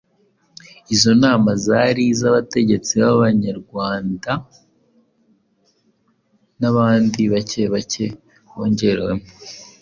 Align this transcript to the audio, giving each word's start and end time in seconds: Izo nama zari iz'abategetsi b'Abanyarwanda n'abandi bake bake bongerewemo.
Izo 0.95 1.11
nama 1.23 1.49
zari 1.65 2.03
iz'abategetsi 2.13 2.91
b'Abanyarwanda 3.01 4.31
n'abandi 6.59 7.21
bake 7.33 7.63
bake 7.73 8.05
bongerewemo. 8.55 9.25